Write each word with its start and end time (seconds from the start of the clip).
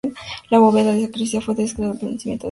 La 0.49 0.57
bóveda 0.57 0.93
de 0.93 0.99
la 1.01 1.05
sacristía 1.05 1.41
fue 1.41 1.53
decorada 1.53 1.73
por 1.75 1.83
el 1.83 1.85
veneciano 1.85 1.91
Sebastiano 1.93 2.33
Ricci. 2.33 2.39